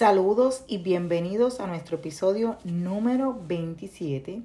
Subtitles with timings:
[0.00, 4.40] Saludos y bienvenidos a nuestro episodio número 27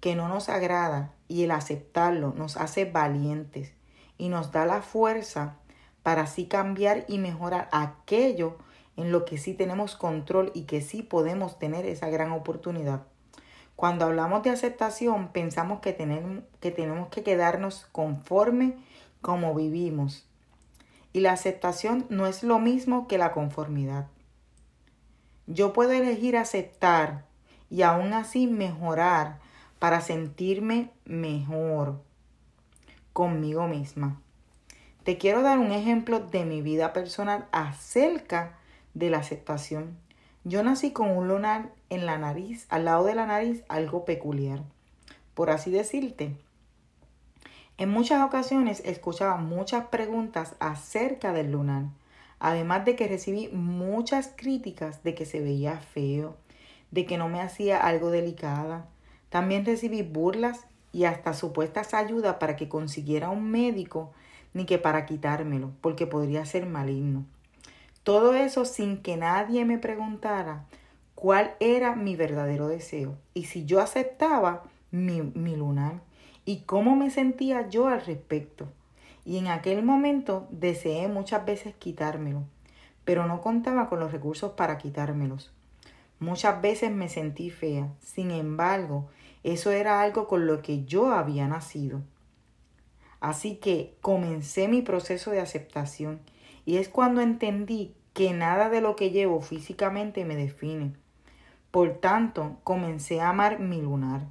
[0.00, 3.72] que no nos agrada y el aceptarlo nos hace valientes
[4.18, 5.56] y nos da la fuerza
[6.02, 8.58] para así cambiar y mejorar aquello
[8.96, 13.04] en lo que sí tenemos control y que sí podemos tener esa gran oportunidad.
[13.76, 18.76] Cuando hablamos de aceptación, pensamos que tenemos que, tenemos que quedarnos conforme
[19.20, 20.26] como vivimos.
[21.12, 24.06] Y la aceptación no es lo mismo que la conformidad.
[25.46, 27.24] Yo puedo elegir aceptar
[27.68, 29.40] y aún así mejorar
[29.78, 32.00] para sentirme mejor
[33.12, 34.20] conmigo misma.
[35.02, 38.56] Te quiero dar un ejemplo de mi vida personal acerca
[38.94, 39.98] de la aceptación.
[40.44, 44.62] Yo nací con un lunar en la nariz, al lado de la nariz, algo peculiar,
[45.34, 46.36] por así decirte.
[47.76, 51.84] En muchas ocasiones escuchaba muchas preguntas acerca del lunar
[52.46, 56.36] Además de que recibí muchas críticas de que se veía feo,
[56.90, 58.84] de que no me hacía algo delicada.
[59.30, 64.12] También recibí burlas y hasta supuestas ayudas para que consiguiera un médico,
[64.52, 67.24] ni que para quitármelo, porque podría ser maligno.
[68.02, 70.66] Todo eso sin que nadie me preguntara
[71.14, 76.02] cuál era mi verdadero deseo y si yo aceptaba mi, mi lunar
[76.44, 78.68] y cómo me sentía yo al respecto
[79.24, 82.44] y en aquel momento deseé muchas veces quitármelo,
[83.04, 85.52] pero no contaba con los recursos para quitármelos.
[86.20, 89.08] Muchas veces me sentí fea, sin embargo,
[89.42, 92.02] eso era algo con lo que yo había nacido.
[93.20, 96.20] Así que comencé mi proceso de aceptación
[96.66, 100.92] y es cuando entendí que nada de lo que llevo físicamente me define.
[101.70, 104.26] Por tanto, comencé a amar mi lunar.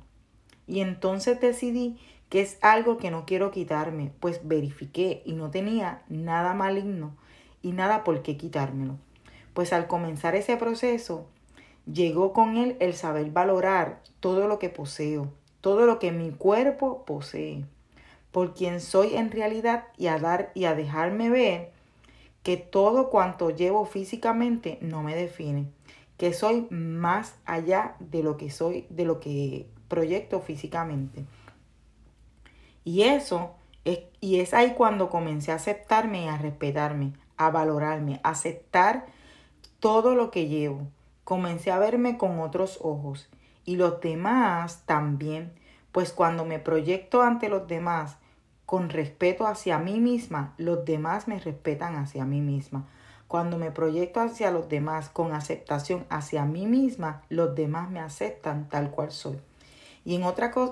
[0.66, 2.00] Y entonces decidí
[2.34, 7.16] que es algo que no quiero quitarme, pues verifiqué y no tenía nada maligno
[7.62, 8.98] y nada por qué quitármelo.
[9.54, 11.28] Pues al comenzar ese proceso,
[11.86, 15.32] llegó con él el saber valorar todo lo que poseo,
[15.62, 17.66] todo lo que mi cuerpo posee,
[18.32, 21.72] por quien soy en realidad y a dar y a dejarme ver
[22.42, 25.68] que todo cuanto llevo físicamente no me define,
[26.18, 31.28] que soy más allá de lo que soy, de lo que proyecto físicamente.
[32.84, 38.20] Y eso es, y es ahí cuando comencé a aceptarme y a respetarme, a valorarme,
[38.24, 39.06] a aceptar
[39.80, 40.88] todo lo que llevo.
[41.24, 43.30] Comencé a verme con otros ojos
[43.66, 45.54] y los demás también,
[45.92, 48.18] pues cuando me proyecto ante los demás
[48.66, 52.88] con respeto hacia mí misma, los demás me respetan hacia mí misma.
[53.28, 58.70] Cuando me proyecto hacia los demás con aceptación hacia mí misma, los demás me aceptan
[58.70, 59.40] tal cual soy.
[60.06, 60.24] Y en,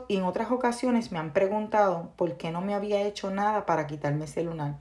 [0.08, 3.88] y en otras ocasiones me han preguntado por qué no me había hecho nada para
[3.88, 4.78] quitarme ese lunar.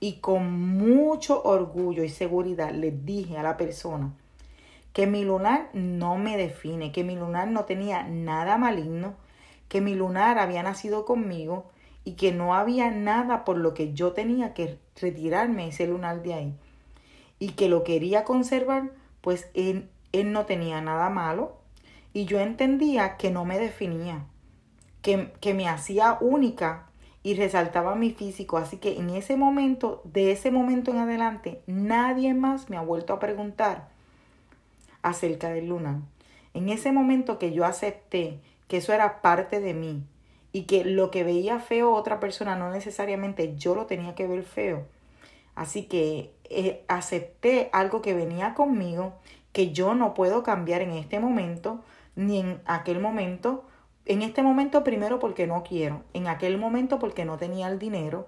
[0.00, 4.12] Y con mucho orgullo y seguridad les dije a la persona
[4.92, 9.14] que mi lunar no me define, que mi lunar no tenía nada maligno,
[9.68, 11.70] que mi lunar había nacido conmigo
[12.04, 16.34] y que no había nada por lo que yo tenía que retirarme ese lunar de
[16.34, 16.54] ahí.
[17.38, 18.90] Y que lo quería conservar,
[19.20, 21.56] pues él, él no tenía nada malo,
[22.12, 24.26] y yo entendía que no me definía,
[25.00, 26.88] que, que me hacía única
[27.22, 28.58] y resaltaba mi físico.
[28.58, 33.12] Así que en ese momento, de ese momento en adelante, nadie más me ha vuelto
[33.12, 33.88] a preguntar
[35.02, 36.02] acerca del luna.
[36.54, 40.02] En ese momento que yo acepté que eso era parte de mí
[40.52, 44.42] y que lo que veía feo otra persona no necesariamente yo lo tenía que ver
[44.42, 44.86] feo.
[45.54, 49.14] Así que eh, acepté algo que venía conmigo,
[49.52, 51.82] que yo no puedo cambiar en este momento,
[52.14, 53.64] ni en aquel momento.
[54.04, 58.26] En este momento primero porque no quiero, en aquel momento porque no tenía el dinero,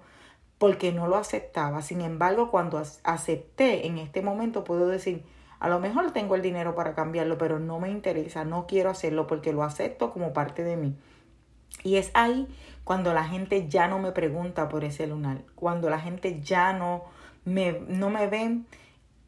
[0.59, 1.83] porque no lo aceptaba.
[1.83, 5.25] Sin embargo, cuando acepté en este momento puedo decir,
[5.59, 9.27] a lo mejor tengo el dinero para cambiarlo, pero no me interesa, no quiero hacerlo
[9.27, 10.97] porque lo acepto como parte de mí.
[11.83, 12.49] Y es ahí
[12.85, 17.05] cuando la gente ya no me pregunta por ese lunar, cuando la gente ya no
[17.45, 18.29] me, no me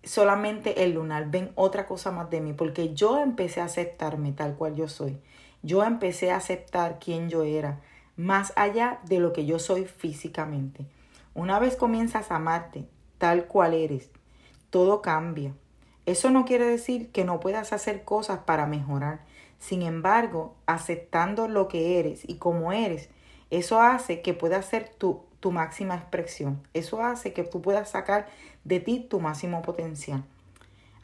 [0.06, 4.55] solamente el lunar, ven otra cosa más de mí, porque yo empecé a aceptarme tal
[4.55, 5.19] cual yo soy.
[5.62, 7.81] Yo empecé a aceptar quién yo era,
[8.17, 10.87] más allá de lo que yo soy físicamente.
[11.35, 12.87] Una vez comienzas a amarte
[13.19, 14.11] tal cual eres,
[14.70, 15.53] todo cambia.
[16.06, 19.20] Eso no quiere decir que no puedas hacer cosas para mejorar.
[19.58, 23.08] Sin embargo, aceptando lo que eres y como eres,
[23.50, 26.62] eso hace que puedas ser tu, tu máxima expresión.
[26.75, 28.29] Eso hace que tú puedas sacar
[28.67, 30.25] de ti tu máximo potencial.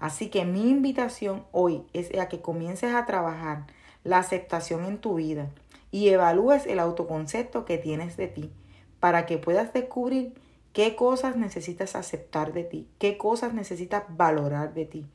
[0.00, 3.66] Así que mi invitación hoy es a que comiences a trabajar
[4.02, 5.48] la aceptación en tu vida
[5.92, 8.50] y evalúes el autoconcepto que tienes de ti
[8.98, 10.34] para que puedas descubrir
[10.72, 15.06] qué cosas necesitas aceptar de ti, qué cosas necesitas valorar de ti.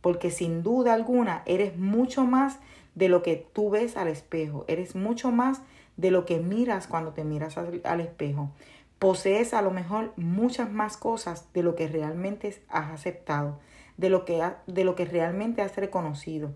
[0.00, 2.58] Porque sin duda alguna eres mucho más
[2.94, 5.62] de lo que tú ves al espejo, eres mucho más
[5.96, 8.50] de lo que miras cuando te miras al, espejo
[8.98, 13.58] posees a lo mejor muchas más cosas de lo que realmente has aceptado,
[13.96, 16.50] de lo que, de lo que realmente has reconocido.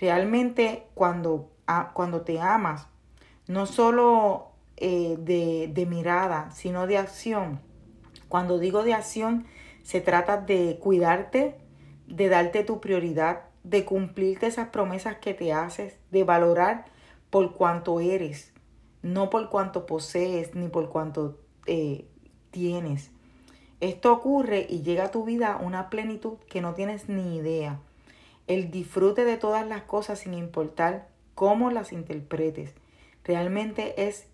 [0.00, 1.50] Realmente cuando,
[1.92, 2.88] cuando te amas,
[3.46, 7.60] no solo eh, de, de mirada, sino de acción.
[8.28, 9.46] Cuando digo de acción,
[9.82, 11.56] se trata de cuidarte,
[12.06, 16.86] de darte tu prioridad, de cumplirte esas promesas que te haces, de valorar
[17.30, 18.52] por cuanto eres,
[19.02, 22.06] no por cuanto posees ni por cuanto eh,
[22.50, 23.10] tienes.
[23.80, 27.80] Esto ocurre y llega a tu vida una plenitud que no tienes ni idea.
[28.46, 32.74] El disfrute de todas las cosas sin importar cómo las interpretes.
[33.24, 34.26] Realmente es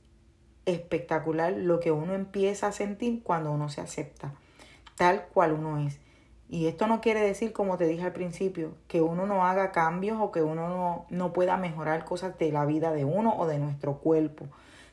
[0.66, 4.34] espectacular lo que uno empieza a sentir cuando uno se acepta,
[4.96, 5.98] tal cual uno es.
[6.50, 10.18] Y esto no quiere decir, como te dije al principio, que uno no haga cambios
[10.20, 13.58] o que uno no, no pueda mejorar cosas de la vida de uno o de
[13.58, 14.46] nuestro cuerpo.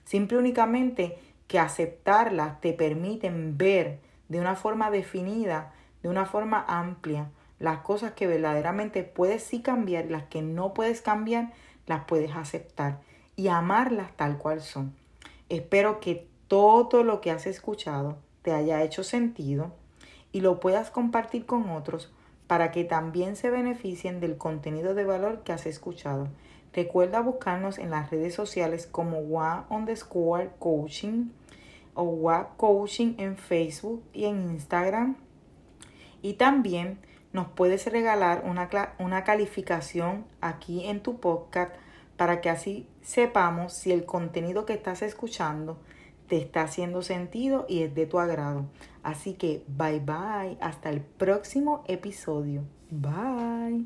[0.04, 4.00] Simple únicamente que aceptarlas te permiten ver
[4.30, 10.06] de una forma definida, de una forma amplia, las cosas que verdaderamente puedes sí cambiar
[10.06, 11.54] las que no puedes cambiar,
[11.88, 13.00] las puedes aceptar
[13.36, 14.94] y amarlas tal cual son.
[15.50, 19.72] Espero que todo lo que has escuchado te haya hecho sentido
[20.32, 22.12] y lo puedas compartir con otros
[22.48, 26.28] para que también se beneficien del contenido de valor que has escuchado.
[26.74, 31.30] Recuerda buscarnos en las redes sociales como One underscore coaching
[31.94, 35.16] o WA coaching en Facebook y en Instagram.
[36.22, 37.00] Y también
[37.32, 41.74] nos puedes regalar una, una calificación aquí en tu podcast
[42.18, 45.78] para que así sepamos si el contenido que estás escuchando
[46.28, 48.66] te está haciendo sentido y es de tu agrado.
[49.04, 52.64] Así que bye bye, hasta el próximo episodio.
[52.90, 53.86] Bye.